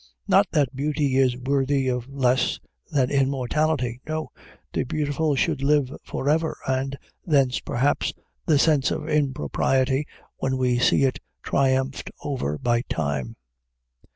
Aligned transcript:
Not 0.27 0.47
that 0.49 0.75
beauty 0.75 1.17
is 1.17 1.37
worthy 1.37 1.87
of 1.87 2.09
less 2.11 2.59
than 2.91 3.11
immortality. 3.11 4.01
No; 4.07 4.31
the 4.73 4.83
beautiful 4.83 5.35
should 5.35 5.61
live 5.61 5.93
forever, 6.03 6.57
and 6.67 6.97
thence, 7.23 7.59
perhaps, 7.59 8.11
the 8.47 8.57
sense 8.57 8.89
of 8.89 9.07
impropriety 9.07 10.07
when 10.37 10.57
we 10.57 10.79
see 10.79 11.03
it 11.03 11.19
triumphed 11.43 12.09
over 12.23 12.57
by 12.57 12.81
time. 12.89 13.35